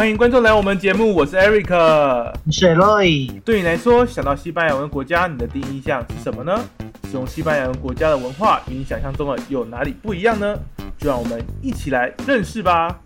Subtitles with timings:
[0.00, 3.38] 欢迎观众来我们节目，我是 Eric，我是 Roy。
[3.42, 6.58] 对你来说，想到西班牙文国家，你的第一印象是什么呢？
[7.04, 10.58] 使用西班牙文国家的文化与你想象中的有哪里不一样呢？
[10.96, 12.98] 就让我们一起来认识吧。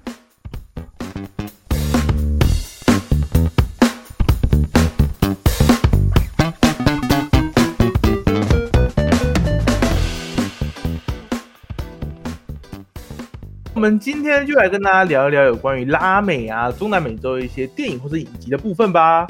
[13.84, 19.26] 们今天就来跟大家聊一聊有关于拉美啊、中南美洲一些电影或者影集的部分吧。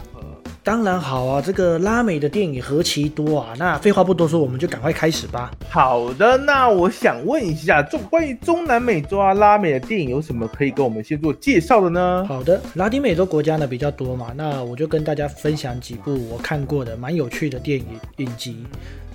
[0.62, 3.52] 当然好啊，这个拉美的电影何其多啊！
[3.59, 5.50] 那废话不多说，我们就赶快开始吧。
[5.68, 12.24] 好的，那我想问一下，中关于中南美洲啊、拉美的电影有什么可以跟我们先做介绍的呢？
[12.26, 17.86] 好的，拉丁美洲国家呢比较多嘛，那我就跟大家分享几部我看过的蛮有趣的电影
[18.18, 18.64] 影集。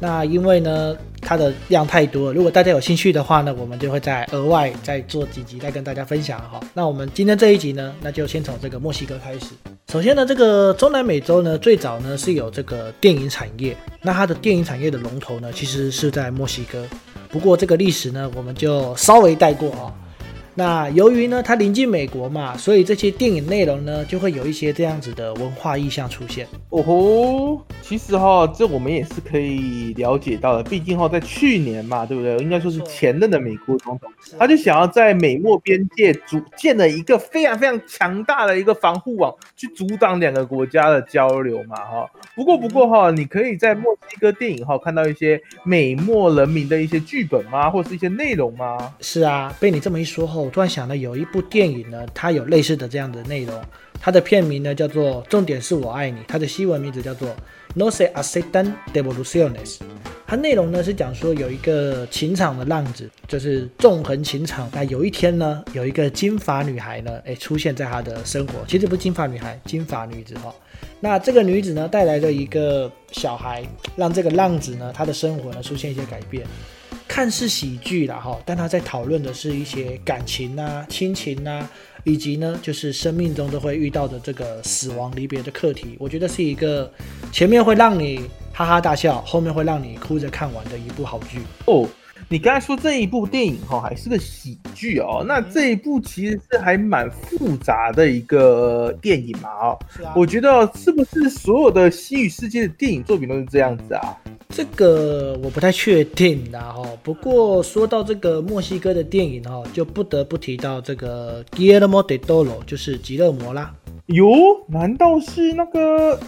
[0.01, 0.95] 那因为呢，
[1.29, 6.59] 它的量太多了，如果大家有兴趣的话呢，我们就会再额外再做几集再跟大家分享哈。
[6.73, 9.45] 那我们今天这一集呢，那就先从这个墨西哥开始。
[9.91, 16.83] 首先呢，这个中南美洲呢，最早呢是有这个电影产业，那它的电影产业的龙头呢，其实是在墨西哥。
[17.29, 19.93] 不过这个历史呢，我们就稍微带过啊。
[20.59, 26.45] 那由于呢，它临近美国嘛，所以这些电影内容呢，就会有一些这样子的文化意象出现。
[26.67, 30.63] 哦吼，其实哈，这我们也是可以了解到的。
[30.69, 32.35] 毕竟哈，在去年嘛，对不对？
[32.39, 42.05] 应该说是前任的美国总统，他就想要在美墨边界组建了一个非常非常强大的一个防护网，去阻挡两个国家的交流嘛，哈。
[42.35, 48.93] 不过不过哈，你可以在墨西哥电影哈看到一些美墨人民的一些剧本吗，或是一些内容吗？
[48.99, 50.48] 是啊，被你这么一说后。
[50.49, 53.61] 突然想到有一部电影呢，它有类似的这样的内容，
[53.99, 57.35] 它的片名呢叫做《重点是我爱你》，它的西文名字叫做
[57.75, 59.77] No se aceptan devoluciones。
[60.25, 64.69] 它内容呢是讲说有一个情场的浪子，就是纵横情场。
[64.73, 70.53] 那有一天呢，有一个金发女孩呢，哎出现在他的生活，其实不是金发女孩，金发女子哈。
[70.99, 73.63] 那这个女子呢带来了一个小孩，
[73.95, 76.45] 让这个浪子呢他的生活呢出现一些改变。
[77.19, 81.69] 看似喜剧啦哈，但他在讨论的是一些感情啊、亲情啊，
[82.05, 85.97] 以及呢，就是生命中都会遇到的这个死亡离别的课题。
[85.99, 86.89] 我觉得是一个
[87.29, 88.21] 前面会让你
[88.53, 91.85] 哈哈大笑，后面会让你哭着看完的一部好剧哦。
[92.31, 95.25] 你刚才说这一部电影哈，还是个喜剧哦。
[95.27, 99.79] 那这一部其实是还蛮复杂的一个电影嘛哦。
[100.15, 104.15] 我觉得是不是所有的西语世界的电影作品都是这样子啊？
[104.49, 106.83] 这个我不太确定啦哈。
[107.01, 113.73] 不过说到这个墨西哥的电影哈，就不得不提到这个 Guillermo del Toro，就是吉勒摩啦。
[114.05, 114.27] 哟，
[114.67, 116.19] 难道是那个？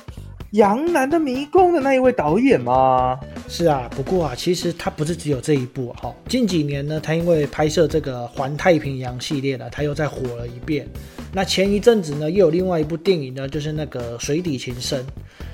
[0.51, 3.17] 杨澜的迷宫的那一位导演吗？
[3.47, 6.13] 是啊，不过啊，其实他不是只有这一部哈。
[6.27, 10.85] 近几年呢，他因为拍摄这个环太平洋系列呢，他又再火了一遍。
[11.31, 15.05] 那前一阵子呢，又有另外一部电影呢，就是那个水底情深。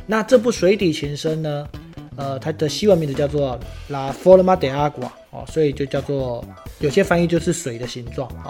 [0.08, 1.68] 那这部水底情深呢，
[2.16, 3.60] 呃，它的西文名字叫做
[3.90, 6.44] La Forma de Agua 哦，所以就叫做
[6.80, 8.50] 有些翻译就是水的形状啊。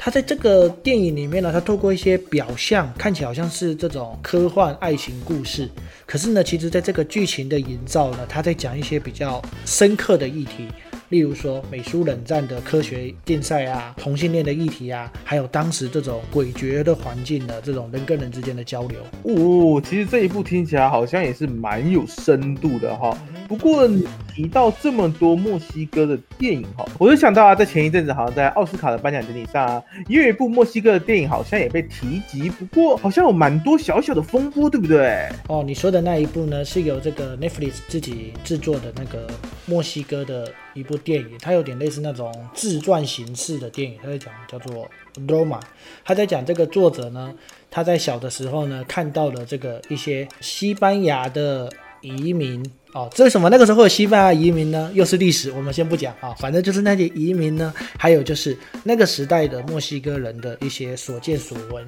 [0.00, 5.68] 他在这个电影里面呢，他透过一些表象，看起来好像是这种科幻爱情故事，
[6.06, 10.68] 可是呢，其实在这个剧情的营造呢，他在讲一些比较深刻的议题。
[11.10, 19.00] 例如说美苏冷战的科学竞赛啊，同性恋的议题啊，还有当时这种诡谲的环境的这种人跟人之间的交流。
[19.22, 23.16] 哦，其实这一部听起来好像也是蛮有深度的哈。
[23.48, 32.50] 不过你提到这么多墨西哥的电影哈，我就想到啊，在前一阵子好像在奥斯卡的颁奖典礼上啊，也有一部墨西哥的电影好像也被提及。
[32.50, 35.26] 不过好像有蛮多小小的风波，对不对？
[35.48, 39.26] 哦，你说的那一部呢，是由这个 Netflix 自己制作的那个
[39.68, 40.52] 墨西哥的。
[40.74, 43.98] 一部电影，它有点类似那种自传形式的电影。
[44.00, 44.84] 他在讲叫做
[45.26, 45.58] 《罗马》，
[46.04, 47.34] 他在讲这个作者呢，
[47.68, 51.68] 他在小的时候呢，看到了这个一些西班牙的
[52.00, 53.10] 移民哦。
[53.12, 54.88] 这为什么那个时候有西班牙移民呢？
[54.94, 56.32] 又是历史，我们先不讲啊。
[56.38, 61.84] 反正就是那些移民呢，还有就是那个时代的墨西哥人的一些所见所闻。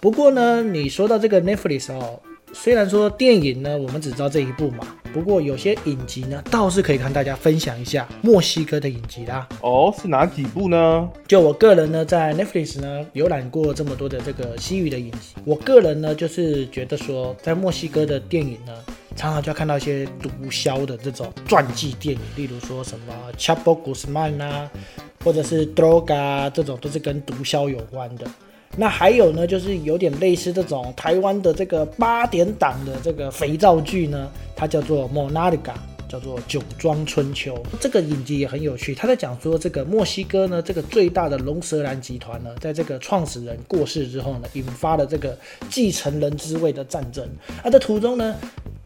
[0.00, 2.20] 不过呢，你说到这个 Netflix 哦。
[2.52, 9.48] 虽然说电影呢，我们只知道这一部嘛，不过有些影集呢，倒是可以跟大家分享一下墨西哥的影集啦。
[9.62, 11.08] 哦，是哪几部呢？
[11.26, 18.72] 就我个人呢，在 Netflix 呢浏览过这么多的这个西语的影集，我个人呢就是觉得说，在墨西哥的电影呢，
[19.16, 24.70] 常常就要看到一些毒枭的这种传记电影，例如说什么 Chapo Guzman 啊，
[25.24, 28.26] 或者是 Droga 这种，都是跟毒枭有关的。
[28.74, 35.72] 那还有呢，就是有点类似这种台湾的这个八点档的这个肥皂剧呢，它叫做《monadi ga》，
[36.08, 37.54] 叫做《酒庄春秋》。
[37.78, 45.36] 这个影集也很有趣，他在讲说这个墨西哥呢，这个最大的龙舌兰集团呢，在这个创始人过世之后呢，引发了这个
[45.68, 47.22] 继承人之位的战争。
[47.62, 48.34] 啊，在途中呢，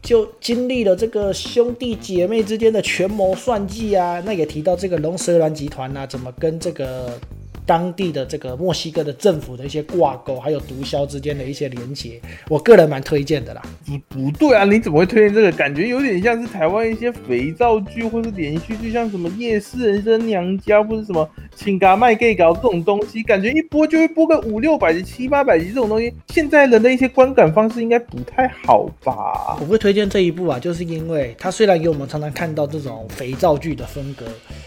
[0.01, 4.21] 就经历了这个兄弟姐妹之间的权谋算计啊。
[4.25, 7.17] 那也提到这个龙舌兰集团呐，怎么跟这个。
[7.67, 13.61] 当地的这个墨西哥的政府的一些挂钩，还有毒枭之间的一些连结，我个人蛮推荐的啦。
[13.85, 15.51] 你不对啊，你怎么会推荐这个？
[15.51, 21.25] 感觉有点像是台湾一些肥皂剧或是连续剧，像什么《夜市人生娘家》或者什么
[21.55, 26.13] 《请嘎卖 gay 搞》这种东西，感觉一播就会播个五六百集、七八百集这种东西。
[26.29, 29.57] 现在人的一些观感方式应该不太好吧？
[29.59, 34.25] 我会推荐这一部啊，就是因为它虽然给我们常常看到这种肥皂剧的风格，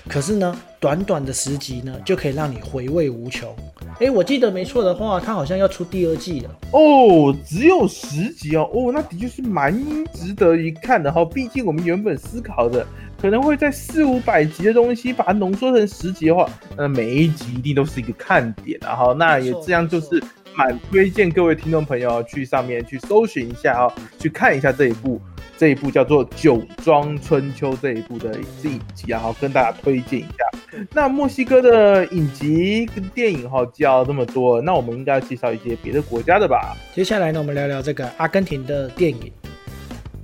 [0.08, 0.60] 可是呢。
[0.80, 3.54] 短短的十集呢，就可以让你回味无穷。
[3.98, 7.36] 哎，我记得没错的话，它好像要出第二季了哦。
[7.44, 9.78] 只有十集哦，哦，那的确是蛮
[10.14, 11.22] 值得一看的哈。
[11.22, 12.86] 毕竟我们原本思考的
[13.20, 16.48] 可能会在四五百集的东西，把它浓缩成十集的话，
[16.78, 20.22] 那每一集一定都是一个看点然后那也这样就是
[20.54, 25.20] 蛮推荐各位听众朋友去上面去搜寻一下啊，去看一下这一部。
[25.58, 28.30] 这一部叫做《酒庄春秋》这一部的
[28.62, 30.49] 这一集然后跟大家推荐一下。
[30.94, 36.76] 那墨西哥的影集跟电影哈叫这么多，那我们应该要介绍一些别的国家的吧？
[36.94, 39.32] 接下来呢，我们聊聊这个阿根廷的电影。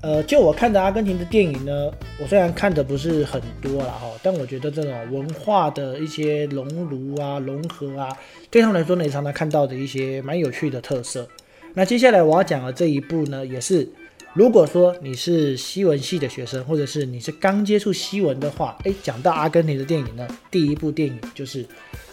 [0.03, 1.91] 呃，就我看的阿根廷的电影呢，
[2.21, 8.09] 我虽然看的不是很多了哈，但我觉得这种文化的一些熔炉啊、融合啊，
[8.51, 11.27] 对他们来说呢，也常常看到的一些蛮有趣的特色。
[11.75, 13.89] 那接下来我要讲的这一部呢，也是。
[14.37, 21.65] 如果说你是西文系的学生，或者是你是刚接触西文的话，哎，讲到阿根廷的电影呢，第一部电影就是《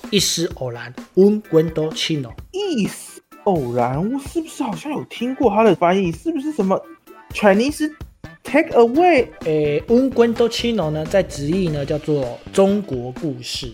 [0.09, 2.31] 一丝偶然》（Un Guento Chino）。
[2.53, 6.13] 一丝偶然，我是不是好像有听过它的翻译？
[6.13, 6.81] 是不是什么
[7.33, 7.91] Chinese
[8.41, 9.27] Take Away？
[9.43, 13.73] 诶，Un Guento Chino 呢，在直译呢叫做中国故事。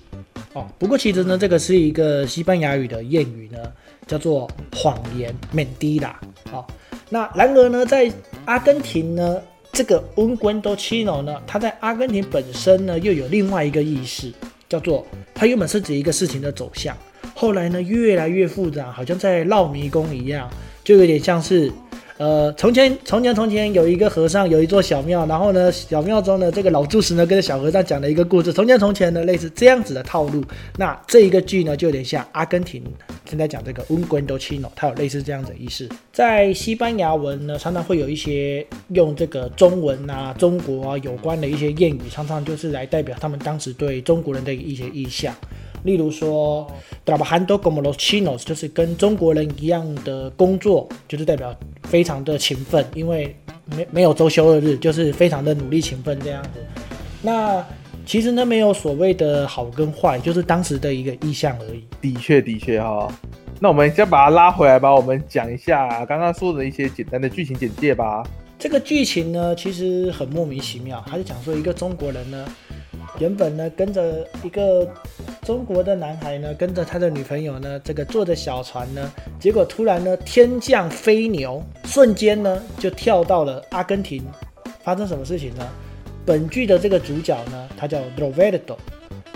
[0.54, 3.60] 哦，不过其实呢，这个是一个西班牙语的谚语呢，
[4.08, 6.16] 叫做谎言 （Mentira）。
[6.50, 6.68] 好。
[7.10, 8.12] 那然而呢，在
[8.46, 9.42] 阿根廷呢，
[9.72, 14.32] 这个 un guento chino 呢，它在阿根廷本身呢，又有另外一个意思，
[14.68, 16.96] 叫做它原本是指一个事情的走向，
[17.34, 20.50] 后来呢，越来越复杂，好像在绕迷宫一样，
[20.84, 21.72] 就有点像是。
[22.20, 28.52] 呃，从前，从前，从前有一个和尚，有一座小庙，然后呢，小庙中的这个老住持呢，跟小和尚讲了一个故事。
[28.52, 30.44] 从前，从前呢，类似这样子的套路。
[30.78, 32.84] 那这一个剧呢，就有点像阿根廷
[33.24, 35.88] 现在讲这个 un guento c i n o 它有类似这样的意思。
[36.12, 45.34] 在西班牙文呢，常常会有一些用这个中文啊、中国啊有关的一些谚语，常常就是来代表他们当时对中国人的一些意向。
[45.84, 46.70] 例如说
[47.06, 53.36] ，trabajando como los chinos，就是跟中国人一样的工作，就是代表非常的勤奋，因为
[53.66, 56.50] 没没有周休二日，就是非常的努力勤奋这样子。
[57.22, 57.66] 那
[58.06, 61.84] 其实呢，没有所谓的好跟坏，就是当时的一个意向而已。
[62.02, 63.12] 的确，的确哈。
[63.60, 68.24] 那我们先把它拉回来吧，我们讲一下刚刚说的一些简单的剧情简介吧。
[68.58, 72.46] 这个剧情呢，其实很莫名其妙，他就讲说一个中国人呢。
[73.18, 74.88] 原本呢，跟着一个
[75.50, 84.24] 中国的男孩呢，跟着他的女朋友呢，这个坐着小船呢，结果突然呢，天降飞牛，瞬间呢就跳到了阿根廷。
[84.84, 85.68] 发生什么事情呢？
[86.24, 88.76] 本剧的这个主角呢，他叫 Roberto，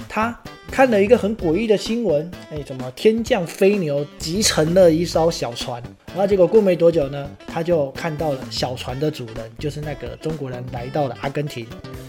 [0.07, 0.39] 他
[0.69, 5.81] 看了一个很诡异的新闻，哎，怎么天降飞牛集成了一艘小船？
[6.09, 11.65] 然后结果过没多久呢，他就看到了小船的主人，就是那个中国人来到了阿根廷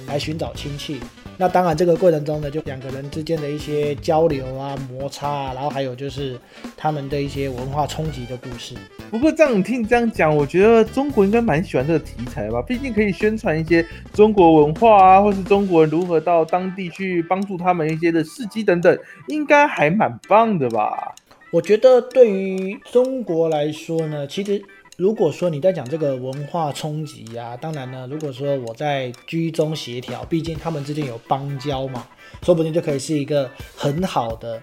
[0.06, 1.00] 来寻找亲戚。
[1.36, 6.38] 那当然，这个过程中呢，就两个人之间的一些交流啊、摩擦啊，然后还有就是
[6.76, 8.74] 他们的一些文化冲击的故事。
[9.10, 12.62] 不过这样听你这样讲，我觉得中国应该蛮喜欢这个题材吧？
[12.62, 21.14] 毕竟可以宣传一些中国文化啊，或是中国人如何到当地去帮助他们一些的事迹等等，应该还蛮棒的吧？
[21.50, 24.62] 我觉得对于中国来说呢，其实。
[24.96, 32.06] 如果说你在讲这个文化冲击呀，当然呢，如果说我在居中协调，毕竟他们之间有邦交嘛，
[32.42, 34.62] 说不定就可以是一个很好的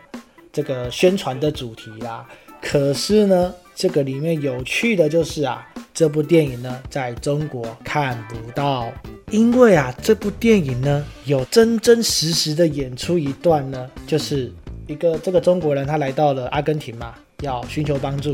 [0.54, 2.26] 这个宣传的主题啦。
[2.62, 8.90] 可是呢，这个里面有趣的就是啊，这部电影呢在中国看不到，
[9.32, 14.50] 因为啊，这部电影呢有真真实实的演出一段呢，就是
[14.88, 18.34] 一个这个中国人他来到了阿根廷嘛，要寻求帮助。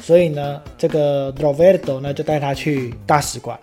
[0.00, 3.58] 所以呢，这个 Roberto 呢就带他去大使馆，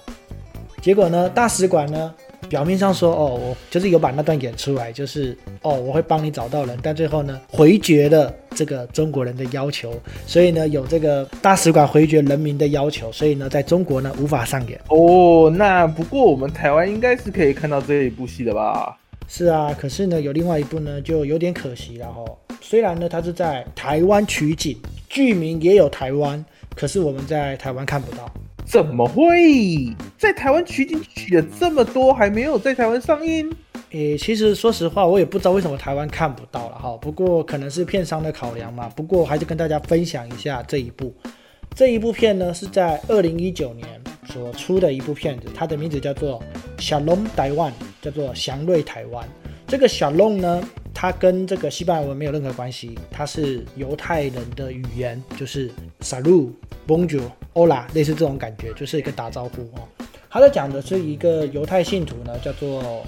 [0.81, 2.13] 结果呢，大使馆呢
[2.47, 9.93] 表面上说哦，我就是有把那段演出来，就是哦，我会帮你找到人，但最后呢，回绝了这个中国人的要求，
[10.27, 14.79] 所以呢，有这个大使馆回绝人民的要求，所以呢，在中国呢无法上演。
[14.89, 18.95] 哦，那不过我们台湾应该是可以看到这一部戏的吧？
[19.27, 22.23] 是啊，可是呢，有另外一部呢，就有点可惜了哈。
[22.61, 24.77] 虽然呢，它是在台湾取景，
[25.09, 26.43] 剧名也有台湾，
[26.75, 28.31] 可是我们在台湾看不到。
[28.65, 33.47] 怎么会在台湾取景取了这么多，还没有在台湾上映？
[33.91, 36.97] 诶，其实说实话，我也不知道为什么台湾看不到了哈。
[36.97, 38.89] 不过可能是片商的考量嘛。
[38.95, 41.13] 不过还是跟大家分享一下这一部，
[41.75, 43.87] 这一部片呢是在二零一九年
[44.25, 46.41] 所出的一部片子，它的名字叫做
[46.81, 47.71] 《小龙台湾》，
[48.01, 49.23] 叫做《祥瑞台湾》。
[49.67, 50.67] 这个小龙呢，
[51.05, 55.69] 它跟这个西班牙文没有任何关系，它是犹太人的语言，就是
[56.01, 56.49] Salut
[56.87, 59.87] bonjour, ola，类似这种感觉，就是一个打招呼哦。
[60.31, 63.05] 他在讲的是一个犹太信徒呢，叫做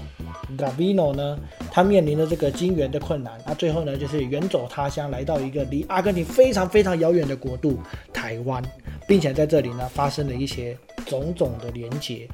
[0.55, 1.39] Gavino 呢，
[1.71, 7.79] 他面临了这个金元的困难，他最后呢就是远走他乡，来到一个离阿根廷非常非常遥远的国度
[8.13, 8.63] 台湾，
[9.07, 10.77] 并且在这里呢发生了一些
[11.07, 12.29] 种种的连结。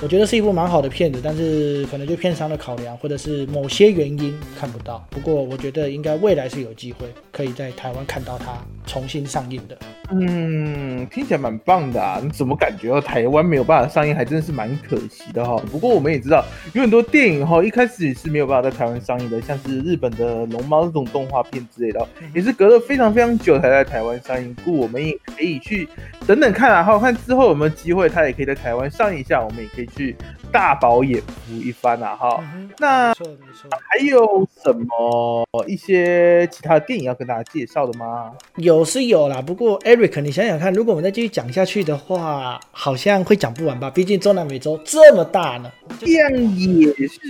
[0.00, 5.04] 我觉得是一部蛮好的片子，但是可能就片商的考量，或者是某些原因看不到。
[5.10, 8.52] 不过我觉得应该未来是有机会可以在台湾看到它
[8.88, 9.78] 重新上映的。
[10.10, 12.18] 嗯，听起来蛮棒的啊！
[12.22, 15.62] 你怎么感觉到台湾没有办法上映，还真的是蛮可惜的哈。
[15.70, 16.42] 不过我们也知道，
[16.72, 24.56] 有很多电影哈一开始也是没有办法在台湾上映的，像是日本的龙猫这种动画片之类的，也是隔了非常非常久才在台湾上映。
[24.64, 25.86] 故我们也可以去
[26.26, 29.88] 等等看啊，好看之后有没有机会，它也可以在台湾上映一下，我们也可以。
[29.88, 30.14] 去
[30.50, 32.16] 大饱眼福一番啊！
[32.16, 32.42] 哈，
[32.78, 38.32] 那还有什么一些其他的电影要跟大家介绍的吗？
[38.56, 43.90] 有是有啦，不过 Eric，你想想看，如果我们再继续讲下去的话，好像会讲不完吧？
[43.90, 45.70] 毕竟中南美洲这么大呢。
[45.98, 47.20] 这样也是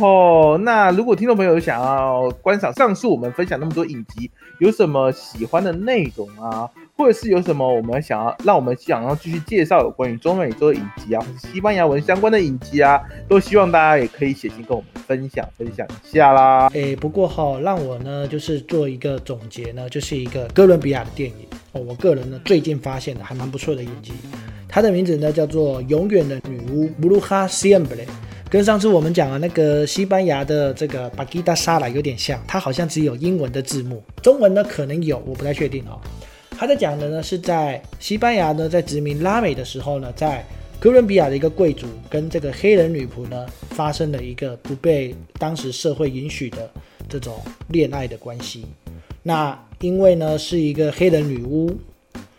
[0.00, 0.58] 哦。
[0.62, 6.68] 那如果听众朋友想要观赏上述我们分享那么多影集，有什么喜欢的内容啊？
[6.96, 12.98] 或者是有什么我们想要让我们想要继续介绍有关于中美洲的影集啊，或是西班牙文相关的影集啊，
[13.28, 16.70] 都希望大家也可以写信跟我们分享分享一下啦。
[16.74, 24.14] 哎，不过哈，让我呢就是做一个总结呢，就是一个哥伦比亚的电影哦，我个人呢最近发现的还蛮不错的影集，
[24.66, 28.06] 它的名字呢叫做《永远的女巫》（Bruja Siempre），
[28.48, 36.00] 跟上次我们讲的那个西班牙的这个巴吉达沙拉有点像，它好像只有英文的字幕，中文呢可能有，我不太确定哦。
[36.58, 40.42] 他在讲的呢，是在西班牙呢，在殖民拉美的时候呢，在
[40.80, 46.70] 哥伦比亚的一个贵族跟这个黑人女仆呢，发生了一个不被当时社会允许的
[47.08, 48.64] 这种恋爱的关系。
[49.22, 51.70] 那因为呢是一个黑人女巫，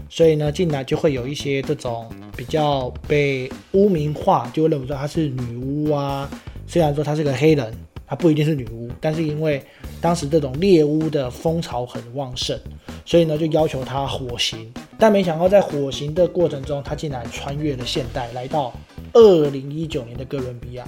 [0.09, 6.27] 所以呢进来就会有一些这种比较被污名化，就会认为说她是女巫啊。
[6.65, 7.71] 虽然说她是个黑人，
[8.07, 9.61] 她不一定是女巫，但是因为
[10.01, 12.59] 当时这种猎巫的风潮很旺盛。
[13.07, 18.73] 所以呢，就要求他火刑，但没想到在火刑的过程中，他竟然穿越了现代，来到
[19.13, 20.83] 二零一九年的哥伦比亚。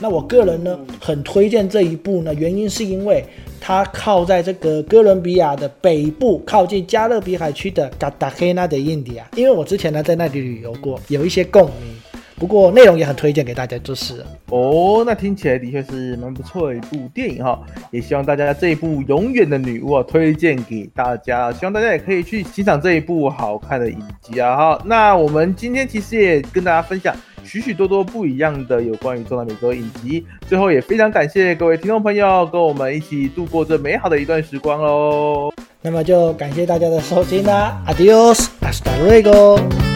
[0.00, 3.24] 那我个人呢，很推荐这一部呢，原因是因为
[3.60, 11.94] 它靠在这个哥伦比亚的北部，靠近加勒比海区的卡达黑纳的印第安，因为我之前呢在那里旅游过，有一些共鸣。
[12.40, 24.82] 不过内容也很推荐给大家，就是哦，那听起来的确是蛮不错的一部电影哈，也希望大家这一部《永远的女巫》啊推荐给大家，希望大家也可以去欣赏这一部好看的影集啊哈。
[24.86, 35.52] 那我们今天其实也跟大家分享许许多多不一样的有关于中南美洲影集，最后也非常感谢各位听众朋友跟我们一起度过这美好的一段时光喽。
[35.82, 39.89] 那么就感谢大家的收听啦，Adios，hasta luego。